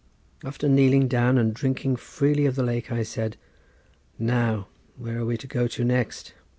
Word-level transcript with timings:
After 0.43 0.67
kneeling 0.67 1.07
down 1.07 1.37
and 1.37 1.53
drinking 1.53 1.95
freely 1.97 2.47
of 2.47 2.55
the 2.55 2.63
lake 2.63 2.91
I 2.91 3.03
said: 3.03 3.37
"Now, 4.17 4.67
where 4.97 5.19
are 5.19 5.25
we 5.27 5.37
to 5.37 5.45
go 5.45 5.67
to 5.67 5.83
next?" 5.83 6.33